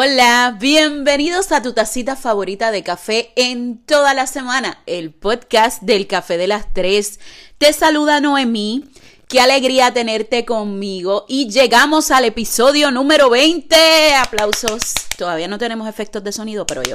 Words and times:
Hola, 0.00 0.56
bienvenidos 0.60 1.50
a 1.50 1.60
tu 1.60 1.72
tacita 1.72 2.14
favorita 2.14 2.70
de 2.70 2.84
café 2.84 3.32
en 3.34 3.78
toda 3.78 4.14
la 4.14 4.28
semana, 4.28 4.80
el 4.86 5.10
podcast 5.10 5.82
del 5.82 6.06
café 6.06 6.36
de 6.36 6.46
las 6.46 6.72
tres. 6.72 7.18
Te 7.58 7.72
saluda 7.72 8.20
Noemí, 8.20 8.84
qué 9.26 9.40
alegría 9.40 9.92
tenerte 9.92 10.44
conmigo 10.44 11.26
y 11.26 11.50
llegamos 11.50 12.12
al 12.12 12.26
episodio 12.26 12.92
número 12.92 13.28
20. 13.28 13.74
Aplausos. 14.14 14.94
Todavía 15.16 15.48
no 15.48 15.58
tenemos 15.58 15.88
efectos 15.88 16.22
de 16.22 16.30
sonido, 16.30 16.64
pero 16.64 16.84
yo, 16.84 16.94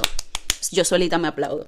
yo 0.72 0.86
solita 0.86 1.18
me 1.18 1.28
aplaudo. 1.28 1.68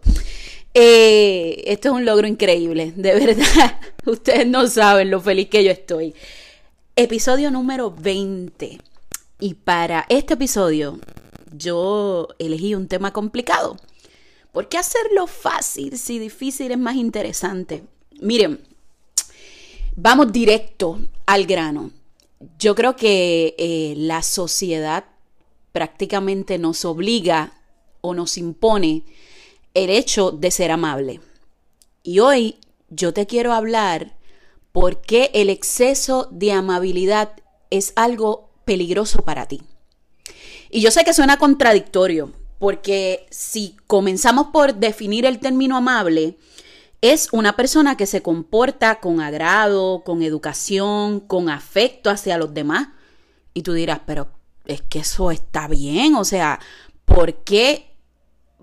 Eh, 0.74 1.64
esto 1.66 1.90
es 1.90 1.96
un 1.96 2.06
logro 2.06 2.28
increíble, 2.28 2.94
de 2.96 3.14
verdad. 3.14 3.78
Ustedes 4.06 4.48
no 4.48 4.68
saben 4.68 5.12
lo 5.12 5.20
feliz 5.20 5.50
que 5.50 5.66
yo 5.66 5.72
estoy. 5.72 6.16
Episodio 6.96 7.52
número 7.52 7.92
20. 7.92 8.80
Y 9.40 9.56
para 9.56 10.06
este 10.10 10.36
episodio 10.36 11.00
yo 11.52 12.30
elegí 12.40 12.76
un 12.76 12.88
tema 12.88 13.12
complicado. 13.12 13.78
¿Por 14.54 14.70
qué 14.70 14.78
hacerlo 14.78 15.28
fácil 15.28 15.98
si 15.98 16.20
difícil 16.20 16.72
es 16.72 16.78
más 16.78 16.96
interesante? 16.96 17.84
Miren, 18.22 18.62
vamos 19.96 20.32
directo 20.32 21.00
al 21.26 21.46
grano. 21.46 21.92
Yo 22.60 22.76
creo 22.76 22.96
que 22.96 23.56
eh, 23.58 23.96
la 23.98 24.22
sociedad 24.22 25.06
prácticamente 25.74 26.58
nos 26.58 26.86
obliga 26.86 27.62
o 28.00 28.14
nos 28.14 28.38
impone 28.38 29.04
el 29.74 29.90
hecho 29.90 30.32
de 30.32 30.52
ser 30.52 30.72
amable. 30.72 31.20
Y 32.04 32.20
hoy 32.20 32.56
yo 32.90 33.14
te 33.14 33.26
quiero 33.28 33.52
hablar 33.52 34.18
por 34.72 35.02
qué 35.02 35.32
el 35.34 35.50
exceso 35.50 36.30
de 36.32 36.54
amabilidad 36.54 37.34
es 37.72 37.92
algo 37.98 38.55
peligroso 38.66 39.24
para 39.24 39.48
ti. 39.48 39.62
Y 40.70 40.82
yo 40.82 40.92
sé 40.92 41.04
que 41.06 41.14
suena 41.14 41.38
contradictorio, 41.38 42.34
porque 42.60 43.26
si 43.30 43.78
comenzamos 43.88 44.48
por 44.48 44.76
definir 44.76 45.26
el 45.26 45.40
término 45.40 45.78
amable, 45.78 46.38
es 47.02 47.30
una 47.32 47.56
persona 47.56 47.98
que 47.98 48.08
se 48.08 48.22
comporta 48.22 49.00
con 49.00 49.22
agrado, 49.22 50.04
con 50.04 50.24
educación, 50.24 51.20
con 51.20 51.50
afecto 51.50 52.10
hacia 52.10 52.38
los 52.38 52.54
demás. 52.54 52.90
Y 53.54 53.62
tú 53.62 53.74
dirás, 53.74 54.02
pero 54.06 54.30
es 54.66 54.82
que 54.82 55.00
eso 55.00 55.32
está 55.32 55.68
bien, 55.68 56.16
o 56.16 56.26
sea, 56.26 56.60
¿por 57.06 57.36
qué, 57.44 57.96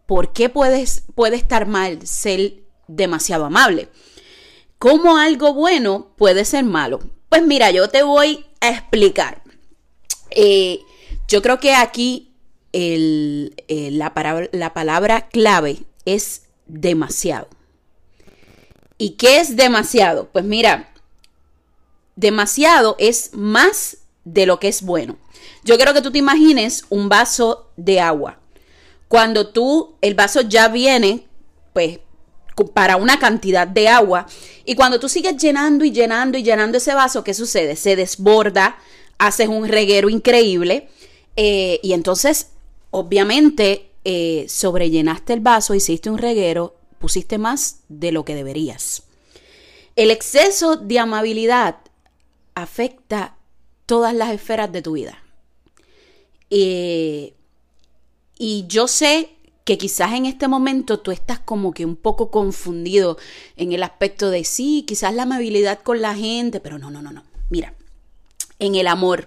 por 0.06 0.32
qué 0.32 0.48
puedes, 0.48 1.04
puede 1.14 1.36
estar 1.36 1.66
mal 1.66 2.06
ser 2.06 2.64
demasiado 2.88 3.44
amable? 3.44 3.88
¿Cómo 4.78 5.16
algo 5.16 5.54
bueno 5.54 6.08
puede 6.16 6.44
ser 6.44 6.64
malo? 6.64 7.00
Pues 7.28 7.46
mira, 7.46 7.70
yo 7.70 7.88
te 7.88 8.02
voy 8.02 8.44
a 8.60 8.70
explicar. 8.70 9.42
Eh, 10.34 10.80
yo 11.28 11.42
creo 11.42 11.60
que 11.60 11.74
aquí 11.74 12.32
eh, 12.72 13.50
la, 13.92 14.12
la 14.52 14.74
palabra 14.74 15.28
clave 15.28 15.78
es 16.04 16.42
demasiado. 16.66 17.48
¿Y 18.98 19.10
qué 19.10 19.40
es 19.40 19.56
demasiado? 19.56 20.28
Pues 20.32 20.44
mira, 20.44 20.92
demasiado 22.16 22.96
es 22.98 23.30
más 23.32 23.98
de 24.24 24.46
lo 24.46 24.60
que 24.60 24.68
es 24.68 24.82
bueno. 24.82 25.18
Yo 25.64 25.76
quiero 25.76 25.94
que 25.94 26.02
tú 26.02 26.10
te 26.10 26.18
imagines 26.18 26.84
un 26.88 27.08
vaso 27.08 27.70
de 27.76 28.00
agua. 28.00 28.38
Cuando 29.08 29.48
tú, 29.48 29.96
el 30.00 30.14
vaso 30.14 30.40
ya 30.40 30.68
viene, 30.68 31.26
pues, 31.72 31.98
para 32.74 32.96
una 32.96 33.18
cantidad 33.18 33.66
de 33.66 33.88
agua. 33.88 34.26
Y 34.64 34.74
cuando 34.74 35.00
tú 35.00 35.08
sigues 35.08 35.36
llenando 35.36 35.84
y 35.84 35.92
llenando 35.92 36.38
y 36.38 36.42
llenando 36.42 36.78
ese 36.78 36.94
vaso, 36.94 37.24
¿qué 37.24 37.34
sucede? 37.34 37.76
Se 37.76 37.96
desborda, 37.96 38.78
haces 39.18 39.48
un 39.48 39.68
reguero 39.68 40.08
increíble 40.08 40.88
eh, 41.36 41.80
y 41.82 41.92
entonces, 41.92 42.48
obviamente, 42.90 43.90
eh, 44.04 44.46
sobrellenaste 44.48 45.32
el 45.32 45.40
vaso, 45.40 45.74
hiciste 45.74 46.10
un 46.10 46.18
reguero, 46.18 46.74
pusiste 46.98 47.38
más 47.38 47.80
de 47.88 48.12
lo 48.12 48.24
que 48.24 48.34
deberías. 48.34 49.04
El 49.96 50.10
exceso 50.10 50.76
de 50.76 50.98
amabilidad 50.98 51.76
afecta 52.54 53.36
todas 53.86 54.14
las 54.14 54.32
esferas 54.32 54.72
de 54.72 54.82
tu 54.82 54.92
vida. 54.92 55.22
Eh, 56.50 57.34
y 58.38 58.64
yo 58.68 58.88
sé 58.88 59.30
que 59.64 59.78
quizás 59.78 60.12
en 60.14 60.26
este 60.26 60.48
momento 60.48 60.98
tú 61.00 61.12
estás 61.12 61.38
como 61.38 61.72
que 61.72 61.84
un 61.84 61.96
poco 61.96 62.30
confundido 62.30 63.16
en 63.56 63.72
el 63.72 63.82
aspecto 63.82 64.30
de 64.30 64.44
sí, 64.44 64.84
quizás 64.86 65.14
la 65.14 65.22
amabilidad 65.22 65.80
con 65.80 66.02
la 66.02 66.14
gente, 66.14 66.60
pero 66.60 66.78
no, 66.78 66.90
no, 66.90 67.00
no, 67.00 67.12
no. 67.12 67.22
Mira, 67.48 67.74
en 68.62 68.76
el 68.76 68.86
amor, 68.86 69.26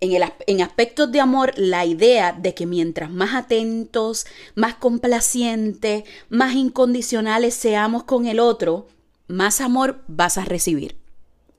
en, 0.00 0.60
aspectos 0.62 1.10
de 1.10 1.18
amor, 1.18 1.52
la 1.56 1.84
idea 1.84 2.32
de 2.32 2.54
que 2.54 2.64
mientras 2.64 3.10
más 3.10 3.34
atentos, 3.34 4.24
más 4.54 4.76
complacientes, 4.76 6.04
más 6.28 6.54
incondicionales 6.54 7.54
seamos 7.54 8.04
con 8.04 8.26
el 8.26 8.38
otro, 8.38 8.86
más 9.26 9.60
amor 9.60 10.00
vas 10.06 10.38
a 10.38 10.44
recibir. 10.44 10.96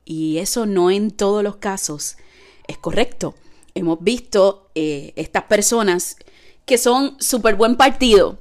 Y 0.06 0.38
eso 0.38 0.66
no 0.66 0.90
en 0.90 1.12
todos 1.12 1.44
los 1.44 1.58
casos 1.58 2.16
es 2.68 2.78
correcto. 2.78 3.36
Hemos 3.76 4.02
visto 4.02 4.70
eh, 4.74 5.12
estas 5.18 5.44
personas 5.44 6.16
que 6.66 6.78
son 6.78 7.18
súper 7.20 7.56
buen 7.56 7.76
partido, 7.76 8.40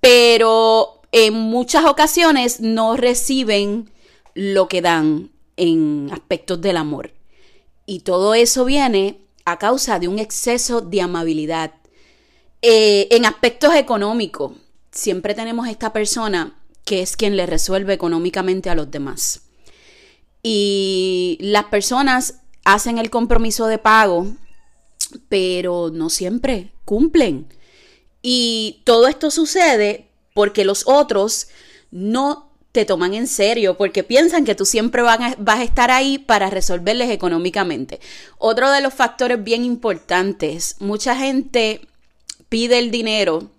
pero 0.00 1.00
en 1.10 1.34
muchas 1.34 1.84
ocasiones 1.84 2.60
no 2.60 2.96
reciben 2.96 3.90
lo 4.34 4.68
que 4.68 4.82
dan 4.82 5.30
en 5.56 6.10
aspectos 6.12 6.60
del 6.60 6.76
amor. 6.76 7.15
Y 7.86 8.00
todo 8.00 8.34
eso 8.34 8.64
viene 8.64 9.20
a 9.44 9.58
causa 9.58 9.98
de 9.98 10.08
un 10.08 10.18
exceso 10.18 10.80
de 10.80 11.00
amabilidad. 11.00 11.74
Eh, 12.60 13.08
en 13.12 13.24
aspectos 13.24 13.74
económicos, 13.74 14.52
siempre 14.90 15.34
tenemos 15.34 15.68
esta 15.68 15.92
persona 15.92 16.60
que 16.84 17.02
es 17.02 17.16
quien 17.16 17.36
le 17.36 17.46
resuelve 17.46 17.94
económicamente 17.94 18.70
a 18.70 18.74
los 18.74 18.90
demás. 18.90 19.42
Y 20.42 21.38
las 21.40 21.64
personas 21.64 22.40
hacen 22.64 22.98
el 22.98 23.10
compromiso 23.10 23.66
de 23.66 23.78
pago, 23.78 24.26
pero 25.28 25.90
no 25.92 26.10
siempre 26.10 26.72
cumplen. 26.84 27.48
Y 28.22 28.82
todo 28.84 29.06
esto 29.06 29.30
sucede 29.30 30.10
porque 30.34 30.64
los 30.64 30.86
otros 30.86 31.48
no 31.90 32.45
te 32.76 32.84
toman 32.84 33.14
en 33.14 33.26
serio 33.26 33.78
porque 33.78 34.04
piensan 34.04 34.44
que 34.44 34.54
tú 34.54 34.66
siempre 34.66 35.00
vas 35.00 35.18
a, 35.18 35.62
estar 35.62 35.90
ahí 35.90 36.18
para 36.18 36.50
resolverles 36.50 37.08
económicamente. 37.08 38.00
Otro 38.36 38.70
de 38.70 38.82
los 38.82 38.92
factores 38.92 39.42
bien 39.42 39.64
importantes, 39.64 40.76
mucha 40.78 41.16
gente 41.16 41.80
pide 42.50 42.78
el 42.78 42.90
dinero 42.90 43.50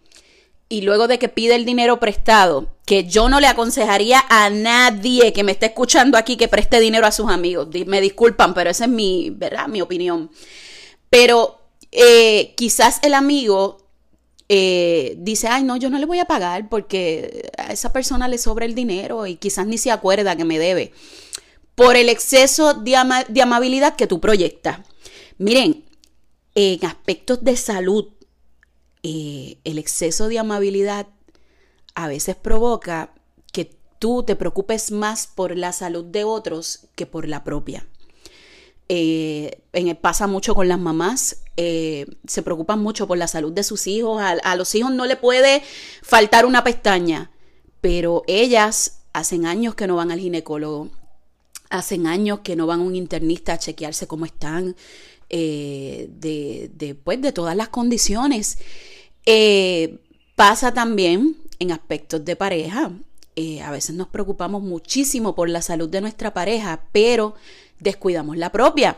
y 0.70 0.82
luego 0.82 1.08
de 1.08 1.18
que 1.18 1.30
pide 1.30 1.56
el 1.56 1.66
dinero 1.66 2.00
prestado, 2.00 2.68
que 2.86 3.06
yo 3.06 3.28
no 3.28 3.40
le 3.40 3.48
aconsejaría 3.48 4.24
a 4.30 4.52
nadie 4.52 5.34
que 5.34 5.44
me 5.44 5.54
esté 5.54 5.66
escuchando 5.66 6.20
aquí 6.20 6.38
que 6.38 6.48
preste 6.48 6.80
dinero 6.80 7.08
a 7.08 7.12
sus 7.12 7.32
amigos. 7.32 7.70
Me 7.88 8.02
disculpan, 8.02 8.54
pero 8.54 8.70
esa 8.70 8.86
es 8.86 8.92
mi, 8.92 9.32
¿verdad? 9.32 9.68
Mi 9.68 9.82
opinión. 9.82 10.30
Pero 11.10 11.60
eh, 11.92 12.54
quizás 12.56 13.00
el 13.02 13.16
amigo 13.16 13.87
eh, 14.50 15.16
dice, 15.18 15.48
ay, 15.48 15.64
no, 15.64 15.76
yo 15.76 15.90
no 15.90 16.00
le 16.00 16.06
voy 16.06 16.20
a 16.20 16.26
pagar 16.26 16.70
porque 16.70 17.50
a 17.58 17.74
esa 17.74 17.92
persona 17.92 18.28
le 18.28 18.38
sobra 18.38 18.66
el 18.66 18.76
dinero 18.76 19.28
y 19.28 19.36
quizás 19.36 19.68
ni 19.68 19.78
se 19.78 19.92
acuerda 19.92 20.38
que 20.38 20.46
me 20.46 20.58
debe, 20.58 20.94
por 21.76 21.96
el 21.96 22.10
exceso 22.10 22.74
de, 22.74 22.96
amabilidad 22.96 23.96
que 23.96 24.08
tú 24.08 24.20
proyectas. 24.20 24.80
Miren, 25.38 25.86
en 26.56 26.86
aspectos 26.86 27.44
de 27.44 27.58
salud, 27.58 28.08
eh, 29.04 29.58
el 29.64 29.78
exceso 29.78 30.28
de 30.28 30.40
amabilidad 30.40 31.08
a 31.94 32.08
veces 32.08 32.36
provoca 32.36 33.14
que 33.52 33.76
tú 34.00 34.24
te 34.24 34.36
preocupes 34.36 34.92
más 34.92 35.28
por 35.28 35.58
la 35.58 35.74
salud 35.74 36.06
de 36.06 36.24
otros 36.24 36.88
que 36.96 37.06
por 37.06 37.28
la 37.28 37.44
propia. 37.44 37.86
Eh, 38.90 39.60
pasa 40.02 40.28
mucho 40.28 40.56
con 40.56 40.70
las 40.70 40.80
mamás, 40.80 41.44
eh, 41.58 42.06
se 42.26 42.42
preocupan 42.42 42.82
mucho 42.82 43.06
por 43.06 43.18
la 43.18 43.28
salud 43.28 43.52
de 43.52 43.64
sus 43.64 43.86
hijos, 43.86 44.22
a, 44.22 44.56
los 44.56 44.74
hijos 44.76 44.94
no 44.94 45.06
le 45.06 45.18
puede 45.18 45.62
faltar 46.02 46.46
una 46.46 46.64
pestaña, 46.64 47.32
pero 47.82 48.24
ellas 48.28 49.00
hacen 49.12 49.46
años 49.46 49.76
que 49.76 49.88
no 49.88 49.98
van 49.98 50.12
al 50.12 50.20
ginecólogo, 50.20 50.90
hacen 51.70 52.08
años 52.08 52.40
que 52.40 52.56
no 52.56 52.66
van 52.66 52.80
a 52.80 52.84
un 52.84 52.96
internista 52.96 53.54
a 53.54 53.60
chequearse 53.60 54.08
cómo 54.08 54.26
están, 54.26 54.78
eh, 55.30 56.08
de, 56.10 56.96
pues, 57.04 57.22
de 57.22 57.34
todas 57.34 57.58
las 57.58 57.68
condiciones. 57.68 58.60
pasa 60.36 60.74
también 60.74 61.36
en 61.60 61.72
aspectos 61.72 62.24
de 62.24 62.36
pareja. 62.38 62.92
a 63.64 63.72
veces 63.72 63.96
nos 63.96 64.08
preocupamos 64.08 64.64
muchísimo 64.64 65.36
por 65.36 65.50
la 65.50 65.62
salud 65.62 65.90
de 65.90 66.02
nuestra 66.02 66.34
pareja, 66.34 66.86
pero 66.92 67.36
descuidamos 67.80 68.38
la 68.38 68.52
propia. 68.52 68.98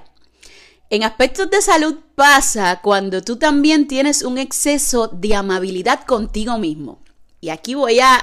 En 0.90 1.04
aspectos 1.04 1.50
de 1.52 1.62
salud 1.62 2.00
pasa 2.16 2.82
cuando 2.82 3.22
tú 3.22 3.38
también 3.38 3.88
tienes 3.88 4.24
un 4.24 4.38
exceso 4.38 5.08
de 5.08 5.36
amabilidad 5.36 6.04
contigo 6.06 6.58
mismo. 6.58 7.00
Y 7.42 7.50
aquí 7.50 7.76
voy 7.76 8.00
a, 8.00 8.20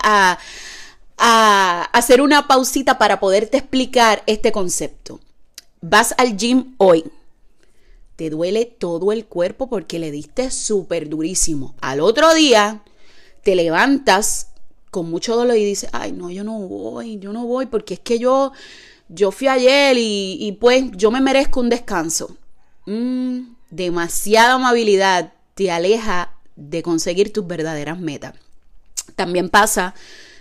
a, 1.19 1.82
hacer 1.93 2.20
una 2.20 2.49
pausita 2.49 2.99
para 2.99 3.20
poderte 3.20 3.58
explicar 3.58 4.23
este 4.26 4.53
concepto. 4.53 5.20
Vas 5.81 6.14
al 6.19 6.37
gym 6.37 6.75
hoy. 6.79 7.05
te 8.17 8.31
duele 8.31 8.64
todo 8.64 9.12
el 9.12 9.26
cuerpo 9.26 9.69
porque 9.69 9.99
le 9.99 10.11
diste 10.11 10.50
súper 10.50 11.08
durísimo. 11.08 11.75
Al 11.81 12.00
otro 12.00 12.35
día 12.35 12.82
te 13.43 13.55
levantas 13.55 14.49
con 14.91 15.11
mucho 15.11 15.37
dolor 15.37 15.56
y 15.56 15.64
dices, 15.64 15.91
ay, 15.93 16.12
no, 16.12 16.31
yo 16.31 16.43
no 16.43 16.58
voy, 16.58 17.19
yo 17.19 17.32
no 17.32 17.47
voy 17.47 17.67
porque 17.67 17.94
es 17.94 18.00
que 18.00 18.19
yo, 18.19 18.53
yo 19.08 19.31
fui 19.31 19.49
ayer 19.49 19.97
y, 19.97 20.38
y 20.41 20.53
pues 20.53 20.85
yo 20.93 21.11
me 21.11 21.20
merezco 21.20 21.61
un 21.61 21.69
descanso. 21.69 22.37
Mm, 22.87 23.55
demasiada 23.70 24.55
amabilidad 24.55 25.32
te 25.55 25.70
aleja 25.70 26.35
de 26.55 26.82
conseguir 26.82 27.32
tus 27.32 27.47
verdaderas 27.47 27.99
metas. 27.99 28.35
También 29.14 29.49
pasa 29.49 29.94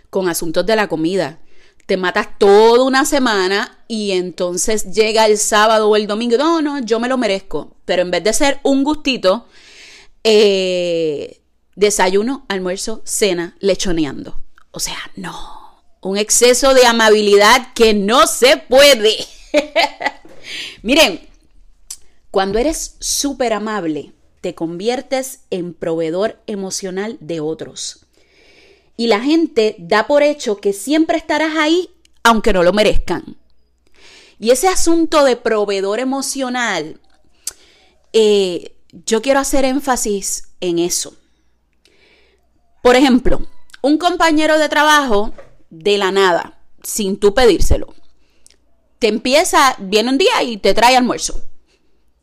con 0.09 0.29
asuntos 0.29 0.65
de 0.65 0.75
la 0.75 0.87
comida 0.87 1.39
te 1.85 1.97
matas 1.97 2.39
toda 2.39 2.83
una 2.83 3.05
semana 3.05 3.77
y 3.87 4.11
entonces 4.11 4.91
llega 4.91 5.25
el 5.27 5.37
sábado 5.37 5.89
o 5.89 5.95
el 5.95 6.07
domingo, 6.07 6.37
no, 6.37 6.61
no, 6.61 6.79
yo 6.79 6.99
me 6.99 7.07
lo 7.07 7.17
merezco. 7.17 7.75
Pero 7.85 8.01
en 8.01 8.11
vez 8.11 8.23
de 8.23 8.33
ser 8.33 8.59
un 8.63 8.83
gustito, 8.83 9.47
eh, 10.23 11.41
desayuno, 11.75 12.45
almuerzo, 12.47 13.01
cena, 13.05 13.55
lechoneando. 13.59 14.39
O 14.71 14.79
sea, 14.79 14.97
no, 15.15 15.54
un 16.05 16.17
exceso 16.17 16.75
de 16.75 16.85
amabilidad 16.85 17.73
que 17.73 17.95
no 17.95 18.27
se 18.27 18.57
puede. 18.57 19.25
Miren, 20.83 21.27
cuando 22.29 22.59
eres 22.59 22.95
súper 22.99 23.53
amable, 23.53 24.13
te 24.39 24.53
conviertes 24.53 25.39
en 25.49 25.73
proveedor 25.73 26.39
emocional 26.45 27.17
de 27.21 27.39
otros 27.39 28.05
y 28.95 29.07
la 29.07 29.19
gente 29.19 29.77
da 29.79 30.05
por 30.05 30.21
hecho 30.21 30.57
que 30.57 30.73
siempre 30.73 31.17
estarás 31.17 31.57
ahí 31.57 31.89
aunque 32.21 32.53
no 32.53 32.61
lo 32.61 32.71
merezcan. 32.71 33.37
Y 34.39 34.51
ese 34.51 34.67
asunto 34.67 35.23
de 35.23 35.37
proveedor 35.37 35.99
emocional, 35.99 37.01
eh, 38.13 38.75
yo 38.91 39.23
quiero 39.23 39.39
hacer 39.39 39.65
énfasis 39.65 40.49
en 40.61 40.77
eso. 40.77 41.15
Por 42.83 42.95
ejemplo, 42.95 43.47
un 43.81 43.97
compañero 43.97 44.59
de 44.59 44.69
trabajo 44.69 45.33
de 45.79 45.97
la 45.97 46.11
nada, 46.11 46.59
sin 46.83 47.17
tú 47.17 47.33
pedírselo, 47.33 47.93
te 48.99 49.07
empieza, 49.07 49.75
viene 49.79 50.09
un 50.09 50.17
día 50.17 50.43
y 50.43 50.57
te 50.57 50.73
trae 50.73 50.95
almuerzo. 50.95 51.43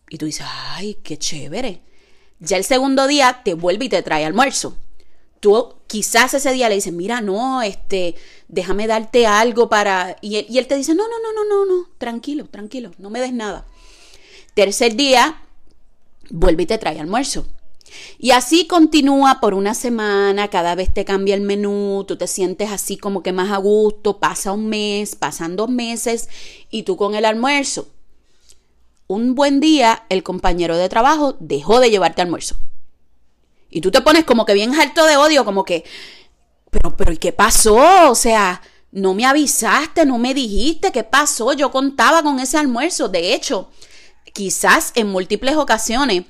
Y 0.08 0.18
tú 0.18 0.26
dices, 0.26 0.46
ay, 0.48 0.98
qué 1.02 1.16
chévere. 1.16 1.82
Ya 2.38 2.56
el 2.56 2.64
segundo 2.64 3.06
día 3.06 3.40
te 3.44 3.54
vuelve 3.54 3.86
y 3.86 3.88
te 3.88 4.02
trae 4.02 4.24
almuerzo 4.24 4.76
tú 5.42 5.74
quizás 5.88 6.32
ese 6.34 6.52
día 6.52 6.68
le 6.68 6.76
dices, 6.76 6.92
mira, 6.92 7.20
no, 7.20 7.62
este, 7.62 8.14
déjame 8.46 8.86
darte 8.86 9.26
algo 9.26 9.68
para... 9.68 10.16
Y 10.22 10.36
él, 10.36 10.66
te 10.68 10.76
dice, 10.76 10.94
no, 10.94 11.02
no, 11.08 11.16
no, 11.18 11.32
no, 11.34 11.44
no, 11.44 11.66
no, 11.66 11.88
tranquilo, 11.98 12.46
tranquilo, 12.46 12.92
no 12.98 13.10
me 13.10 13.20
des 13.20 13.32
nada. 13.32 13.66
Tercer 14.54 14.94
día, 14.94 15.42
vuelve 16.30 16.62
y 16.62 16.66
te 16.66 16.78
trae 16.78 17.00
almuerzo. 17.00 17.44
Y 18.18 18.30
así 18.30 18.66
continúa 18.66 19.40
por 19.40 19.54
una 19.54 19.74
semana, 19.74 20.48
cada 20.48 20.74
vez 20.74 20.92
te 20.92 21.04
cambia 21.04 21.34
el 21.34 21.40
menú, 21.40 22.04
tú 22.06 22.16
te 22.16 22.26
sientes 22.26 22.70
así 22.70 22.96
como 22.96 23.22
que 23.22 23.32
más 23.32 23.50
a 23.50 23.56
gusto, 23.56 24.18
pasa 24.18 24.52
un 24.52 24.68
mes, 24.68 25.16
pasan 25.16 25.56
dos 25.56 25.68
meses 25.68 26.28
y 26.70 26.84
tú 26.84 26.96
con 26.96 27.14
el 27.14 27.24
almuerzo. 27.24 27.88
Un 29.06 29.34
buen 29.34 29.60
día 29.60 30.04
el 30.08 30.22
compañero 30.22 30.76
de 30.76 30.88
trabajo 30.88 31.36
dejó 31.40 31.80
de 31.80 31.90
llevarte 31.90 32.22
almuerzo. 32.22 32.56
Y 33.70 33.80
tú 33.80 33.90
te 33.90 34.02
pones 34.02 34.24
como 34.24 34.44
que 34.44 34.54
bien 34.54 34.74
alto 34.74 35.04
de 35.06 35.16
odio, 35.16 35.44
como 35.44 35.64
que, 35.64 35.84
pero, 36.70 36.96
pero, 36.96 37.12
¿y 37.12 37.18
qué 37.18 37.32
pasó? 37.32 38.10
O 38.10 38.14
sea, 38.14 38.62
no 38.92 39.14
me 39.14 39.26
avisaste, 39.26 40.06
no 40.06 40.18
me 40.18 40.34
dijiste 40.34 40.92
qué 40.92 41.04
pasó. 41.04 41.52
Yo 41.54 41.70
contaba 41.70 42.22
con 42.22 42.38
ese 42.38 42.58
almuerzo. 42.58 43.08
De 43.08 43.34
hecho, 43.34 43.70
quizás 44.32 44.92
en 44.94 45.08
múltiples 45.08 45.56
ocasiones 45.56 46.24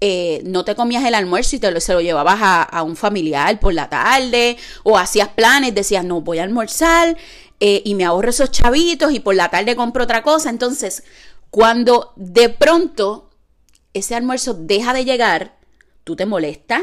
eh, 0.00 0.42
no 0.44 0.64
te 0.64 0.74
comías 0.74 1.04
el 1.04 1.14
almuerzo 1.14 1.56
y 1.56 1.58
te 1.58 1.70
lo, 1.70 1.80
se 1.80 1.94
lo 1.94 2.00
llevabas 2.00 2.38
a, 2.40 2.82
un 2.82 2.96
familiar 2.96 3.58
por 3.58 3.72
la 3.72 3.88
tarde 3.88 4.58
o 4.82 4.98
hacías 4.98 5.28
planes, 5.28 5.74
decías, 5.74 6.04
no, 6.04 6.20
voy 6.20 6.38
a 6.38 6.42
almorzar 6.42 7.16
eh, 7.60 7.82
y 7.84 7.94
me 7.94 8.04
ahorro 8.04 8.28
esos 8.28 8.50
chavitos 8.50 9.12
y 9.12 9.20
por 9.20 9.34
la 9.34 9.48
tarde 9.48 9.74
compro 9.74 10.04
otra 10.04 10.22
cosa. 10.22 10.50
Entonces, 10.50 11.02
cuando 11.50 12.12
de 12.16 12.50
pronto 12.50 13.30
ese 13.94 14.14
almuerzo 14.14 14.52
deja 14.52 14.92
de 14.92 15.06
llegar, 15.06 15.56
tú 16.04 16.14
te 16.14 16.26
molestas, 16.26 16.82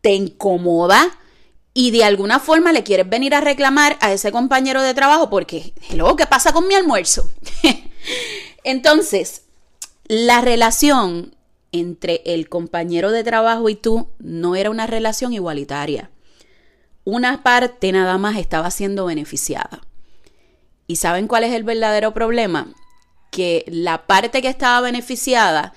te 0.00 0.14
incomoda 0.14 1.18
y 1.74 1.90
de 1.90 2.04
alguna 2.04 2.40
forma 2.40 2.72
le 2.72 2.84
quieres 2.84 3.08
venir 3.08 3.34
a 3.34 3.42
reclamar 3.42 3.98
a 4.00 4.12
ese 4.12 4.32
compañero 4.32 4.80
de 4.80 4.94
trabajo 4.94 5.28
porque, 5.28 5.74
luego, 5.92 6.16
¿qué 6.16 6.24
pasa 6.24 6.52
con 6.54 6.66
mi 6.68 6.74
almuerzo? 6.74 7.28
Entonces, 8.64 9.42
la 10.06 10.40
relación 10.40 11.33
entre 11.74 12.22
el 12.24 12.48
compañero 12.48 13.10
de 13.10 13.24
trabajo 13.24 13.68
y 13.68 13.74
tú 13.74 14.08
no 14.20 14.54
era 14.54 14.70
una 14.70 14.86
relación 14.86 15.32
igualitaria. 15.32 16.10
Una 17.02 17.42
parte 17.42 17.90
nada 17.90 18.16
más 18.16 18.36
estaba 18.36 18.70
siendo 18.70 19.06
beneficiada. 19.06 19.80
¿Y 20.86 20.96
saben 20.96 21.26
cuál 21.26 21.42
es 21.42 21.52
el 21.52 21.64
verdadero 21.64 22.14
problema? 22.14 22.72
Que 23.32 23.64
la 23.66 24.06
parte 24.06 24.40
que 24.40 24.48
estaba 24.48 24.80
beneficiada 24.82 25.74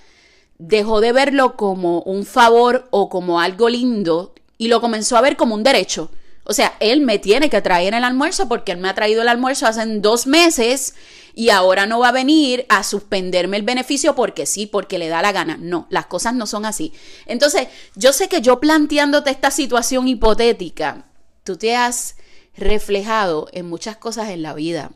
dejó 0.59 1.01
de 1.01 1.13
verlo 1.13 1.57
como 1.57 2.01
un 2.01 2.25
favor 2.25 2.88
o 2.91 3.09
como 3.09 3.41
algo 3.41 3.67
lindo 3.67 4.35
y 4.59 4.67
lo 4.67 4.81
comenzó 4.81 5.17
a 5.17 5.21
ver 5.21 5.35
como 5.35 5.55
un 5.55 5.63
derecho. 5.63 6.11
O 6.44 6.53
sea, 6.53 6.75
él 6.79 7.01
me 7.01 7.17
tiene 7.17 7.49
que 7.49 7.61
traer 7.61 7.95
el 7.95 8.03
almuerzo 8.03 8.47
porque 8.47 8.71
él 8.71 8.77
me 8.77 8.88
ha 8.88 8.94
traído 8.94 9.23
el 9.23 9.29
almuerzo 9.29 9.65
hace 9.65 9.83
dos 9.99 10.27
meses 10.27 10.94
y 11.37 11.51
ahora 11.51 11.85
no 11.85 11.99
va 11.99 12.09
a 12.09 12.13
venir 12.13 12.65
a 12.67 12.81
suspenderme 12.81 13.57
el 13.57 13.63
beneficio 13.63 14.15
porque 14.15 14.47
sí, 14.47 14.65
porque 14.65 14.97
le 14.97 15.07
da 15.07 15.21
la 15.21 15.31
gana. 15.31 15.55
No, 15.61 15.85
las 15.91 16.07
cosas 16.07 16.33
no 16.33 16.47
son 16.47 16.65
así. 16.65 16.93
Entonces, 17.27 17.67
yo 17.93 18.11
sé 18.11 18.27
que 18.27 18.41
yo 18.41 18.59
planteándote 18.59 19.29
esta 19.29 19.51
situación 19.51 20.07
hipotética, 20.07 21.05
tú 21.43 21.55
te 21.55 21.75
has 21.75 22.15
reflejado 22.57 23.49
en 23.51 23.69
muchas 23.69 23.97
cosas 23.97 24.29
en 24.29 24.41
la 24.41 24.55
vida. 24.55 24.89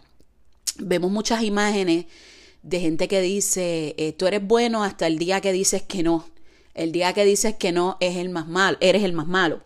Vemos 0.80 1.12
muchas 1.12 1.44
imágenes 1.44 2.08
de 2.64 2.80
gente 2.80 3.08
que 3.08 3.22
dice, 3.22 3.94
eh, 4.00 4.14
tú 4.14 4.26
eres 4.26 4.44
bueno 4.44 4.84
hasta 4.84 5.06
el 5.06 5.20
día 5.20 5.42
que 5.42 5.52
dices 5.52 5.84
que 5.84 6.02
no. 6.02 6.28
El 6.74 6.92
día 6.92 7.14
que 7.14 7.24
dices 7.24 7.56
que 7.56 7.72
no 7.72 7.98
es 8.00 8.18
el 8.18 8.30
más 8.30 8.48
malo, 8.48 8.80
eres 8.82 9.04
el 9.04 9.14
más 9.14 9.28
malo. 9.28 9.62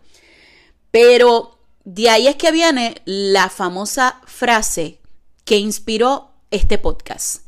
Pero 0.90 1.58
de 1.84 2.10
ahí 2.10 2.28
es 2.28 2.36
que 2.36 2.52
viene 2.52 2.96
la 3.06 3.48
famosa 3.48 4.20
frase 4.26 5.00
que 5.46 5.56
inspiró 5.56 6.35
este 6.50 6.78
podcast. 6.78 7.42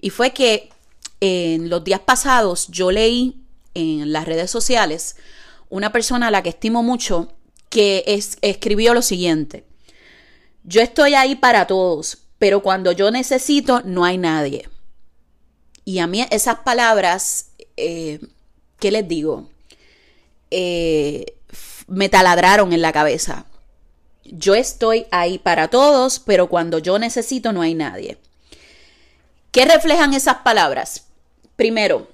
Y 0.00 0.10
fue 0.10 0.32
que 0.32 0.70
en 1.20 1.68
los 1.68 1.84
días 1.84 2.00
pasados 2.00 2.68
yo 2.68 2.90
leí 2.90 3.42
en 3.74 4.12
las 4.12 4.26
redes 4.26 4.50
sociales 4.50 5.16
una 5.68 5.92
persona 5.92 6.28
a 6.28 6.30
la 6.30 6.42
que 6.42 6.50
estimo 6.50 6.82
mucho 6.82 7.32
que 7.68 8.04
escribió 8.40 8.94
lo 8.94 9.02
siguiente. 9.02 9.64
Yo 10.64 10.80
estoy 10.80 11.14
ahí 11.14 11.34
para 11.34 11.66
todos, 11.66 12.18
pero 12.38 12.62
cuando 12.62 12.92
yo 12.92 13.10
necesito 13.10 13.82
no 13.84 14.04
hay 14.04 14.18
nadie. 14.18 14.68
Y 15.84 15.98
a 16.00 16.06
mí 16.06 16.24
esas 16.30 16.60
palabras, 16.60 17.50
eh, 17.76 18.20
¿qué 18.78 18.90
les 18.90 19.06
digo? 19.08 19.48
Eh, 20.50 21.34
me 21.86 22.08
taladraron 22.08 22.72
en 22.72 22.82
la 22.82 22.92
cabeza. 22.92 23.46
Yo 24.24 24.54
estoy 24.54 25.06
ahí 25.10 25.38
para 25.38 25.68
todos, 25.68 26.20
pero 26.20 26.48
cuando 26.48 26.78
yo 26.78 26.98
necesito 26.98 27.52
no 27.52 27.62
hay 27.62 27.74
nadie. 27.74 28.18
¿Qué 29.50 29.64
reflejan 29.64 30.14
esas 30.14 30.38
palabras? 30.38 31.06
Primero, 31.56 32.08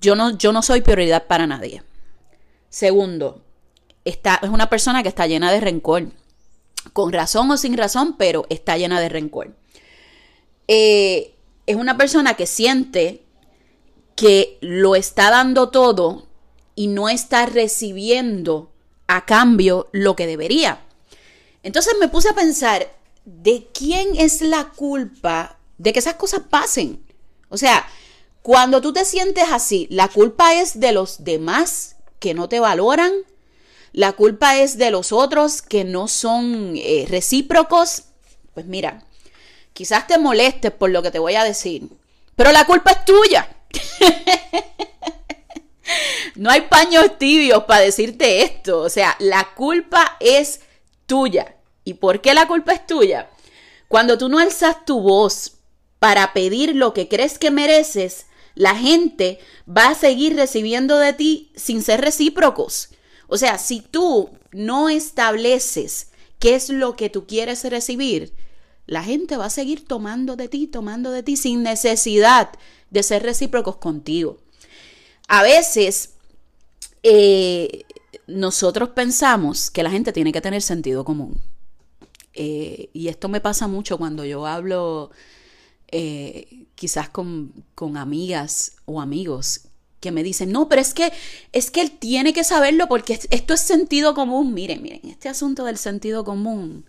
yo 0.00 0.14
no, 0.14 0.36
yo 0.36 0.52
no 0.52 0.62
soy 0.62 0.80
prioridad 0.80 1.26
para 1.26 1.46
nadie. 1.46 1.82
Segundo, 2.68 3.42
esta, 4.04 4.40
es 4.42 4.48
una 4.48 4.70
persona 4.70 5.02
que 5.02 5.08
está 5.08 5.26
llena 5.26 5.52
de 5.52 5.60
rencor. 5.60 6.06
Con 6.92 7.12
razón 7.12 7.50
o 7.50 7.56
sin 7.56 7.76
razón, 7.76 8.16
pero 8.16 8.46
está 8.50 8.76
llena 8.76 9.00
de 9.00 9.08
rencor. 9.08 9.54
Eh, 10.68 11.34
es 11.66 11.76
una 11.76 11.96
persona 11.96 12.34
que 12.34 12.46
siente 12.46 13.22
que 14.16 14.58
lo 14.60 14.94
está 14.94 15.30
dando 15.30 15.70
todo 15.70 16.26
y 16.74 16.88
no 16.88 17.08
está 17.08 17.46
recibiendo 17.46 18.70
a 19.06 19.24
cambio 19.26 19.88
lo 19.92 20.16
que 20.16 20.26
debería. 20.26 20.80
Entonces 21.62 21.94
me 22.00 22.08
puse 22.08 22.28
a 22.30 22.34
pensar, 22.34 22.90
¿de 23.24 23.68
quién 23.72 24.16
es 24.16 24.40
la 24.42 24.70
culpa 24.70 25.58
de 25.78 25.92
que 25.92 25.98
esas 25.98 26.14
cosas 26.14 26.42
pasen? 26.48 27.04
O 27.48 27.56
sea, 27.56 27.86
cuando 28.42 28.80
tú 28.80 28.92
te 28.92 29.04
sientes 29.04 29.44
así, 29.50 29.86
la 29.90 30.08
culpa 30.08 30.54
es 30.54 30.80
de 30.80 30.92
los 30.92 31.24
demás 31.24 31.96
que 32.18 32.34
no 32.34 32.48
te 32.48 32.60
valoran, 32.60 33.12
la 33.92 34.12
culpa 34.12 34.58
es 34.58 34.78
de 34.78 34.90
los 34.90 35.12
otros 35.12 35.62
que 35.62 35.84
no 35.84 36.08
son 36.08 36.74
eh, 36.76 37.06
recíprocos. 37.08 38.04
Pues 38.54 38.66
mira, 38.66 39.04
Quizás 39.72 40.06
te 40.06 40.18
molestes 40.18 40.70
por 40.70 40.90
lo 40.90 41.02
que 41.02 41.10
te 41.10 41.18
voy 41.18 41.34
a 41.34 41.44
decir, 41.44 41.88
pero 42.36 42.52
la 42.52 42.66
culpa 42.66 42.90
es 42.90 43.04
tuya. 43.04 43.48
no 46.34 46.50
hay 46.50 46.62
paños 46.62 47.18
tibios 47.18 47.64
para 47.64 47.80
decirte 47.80 48.42
esto. 48.42 48.80
O 48.80 48.90
sea, 48.90 49.16
la 49.18 49.54
culpa 49.54 50.16
es 50.20 50.60
tuya. 51.06 51.56
¿Y 51.84 51.94
por 51.94 52.20
qué 52.20 52.34
la 52.34 52.46
culpa 52.46 52.72
es 52.72 52.86
tuya? 52.86 53.30
Cuando 53.88 54.18
tú 54.18 54.28
no 54.28 54.38
alzas 54.38 54.84
tu 54.84 55.00
voz 55.00 55.54
para 56.02 56.32
pedir 56.32 56.74
lo 56.74 56.94
que 56.94 57.06
crees 57.06 57.38
que 57.38 57.52
mereces, 57.52 58.26
la 58.56 58.74
gente 58.74 59.38
va 59.68 59.90
a 59.90 59.94
seguir 59.94 60.34
recibiendo 60.34 60.98
de 60.98 61.12
ti 61.12 61.52
sin 61.54 61.80
ser 61.80 62.00
recíprocos. 62.00 62.88
O 63.28 63.38
sea, 63.38 63.56
si 63.56 63.78
tú 63.78 64.30
no 64.50 64.88
estableces 64.88 66.08
qué 66.40 66.56
es 66.56 66.70
lo 66.70 66.96
que 66.96 67.08
tú 67.08 67.28
quieres 67.28 67.62
recibir, 67.62 68.34
la 68.84 69.04
gente 69.04 69.36
va 69.36 69.44
a 69.44 69.50
seguir 69.50 69.86
tomando 69.86 70.34
de 70.34 70.48
ti, 70.48 70.66
tomando 70.66 71.12
de 71.12 71.22
ti 71.22 71.36
sin 71.36 71.62
necesidad 71.62 72.50
de 72.90 73.02
ser 73.04 73.22
recíprocos 73.22 73.76
contigo. 73.76 74.38
A 75.28 75.44
veces 75.44 76.14
eh, 77.04 77.84
nosotros 78.26 78.88
pensamos 78.88 79.70
que 79.70 79.84
la 79.84 79.90
gente 79.92 80.12
tiene 80.12 80.32
que 80.32 80.40
tener 80.40 80.62
sentido 80.62 81.04
común. 81.04 81.40
Eh, 82.34 82.90
y 82.92 83.06
esto 83.06 83.28
me 83.28 83.40
pasa 83.40 83.68
mucho 83.68 83.98
cuando 83.98 84.24
yo 84.24 84.48
hablo 84.48 85.12
eh, 85.92 86.64
quizás 86.74 87.08
con, 87.08 87.52
con, 87.74 87.96
amigas 87.96 88.72
o 88.86 89.00
amigos 89.00 89.60
que 90.00 90.10
me 90.10 90.24
dicen, 90.24 90.50
no, 90.50 90.68
pero 90.68 90.82
es 90.82 90.94
que, 90.94 91.12
es 91.52 91.70
que 91.70 91.80
él 91.80 91.92
tiene 91.92 92.32
que 92.32 92.42
saberlo 92.42 92.88
porque 92.88 93.20
esto 93.30 93.54
es 93.54 93.60
sentido 93.60 94.14
común. 94.14 94.52
Miren, 94.52 94.82
miren, 94.82 95.00
este 95.04 95.28
asunto 95.28 95.64
del 95.64 95.78
sentido 95.78 96.24
común 96.24 96.86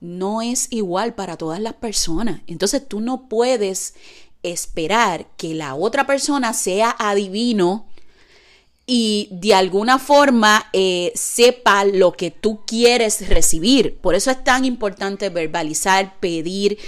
no 0.00 0.42
es 0.42 0.66
igual 0.70 1.14
para 1.14 1.36
todas 1.36 1.60
las 1.60 1.74
personas. 1.74 2.40
Entonces 2.48 2.86
tú 2.86 3.00
no 3.00 3.28
puedes 3.28 3.94
esperar 4.42 5.28
que 5.36 5.54
la 5.54 5.76
otra 5.76 6.06
persona 6.06 6.52
sea 6.52 6.96
adivino 6.98 7.86
y 8.86 9.28
de 9.30 9.54
alguna 9.54 10.00
forma 10.00 10.68
eh, 10.72 11.12
sepa 11.14 11.84
lo 11.84 12.12
que 12.12 12.32
tú 12.32 12.62
quieres 12.66 13.28
recibir. 13.28 13.96
Por 13.98 14.16
eso 14.16 14.30
es 14.30 14.42
tan 14.42 14.64
importante 14.64 15.28
verbalizar, 15.28 16.18
pedir 16.18 16.78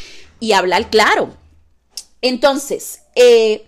y 0.45 0.53
hablar 0.53 0.91
claro. 0.91 1.35
Entonces, 2.21 3.01
eh, 3.15 3.67